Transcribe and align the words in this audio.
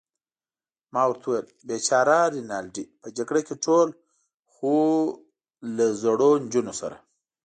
ما 0.93 1.01
ورته 1.07 1.25
وویل: 1.29 1.47
بېچاره 1.67 2.19
رینالډي، 2.35 2.83
په 3.01 3.07
جګړه 3.17 3.41
کې 3.47 3.55
ټول، 3.65 3.87
خو 4.53 4.75
له 5.75 5.85
زړو 6.01 6.29
نجونو 6.43 6.73
سره. 6.81 6.97